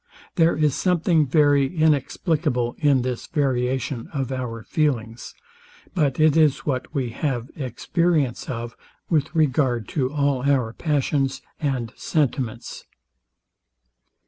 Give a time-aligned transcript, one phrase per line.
[0.33, 5.35] There is something very inexplicable in this variation of our feelings;
[5.93, 8.75] but it is what we have experience of
[9.11, 12.83] with regard to all our passions and sentiments.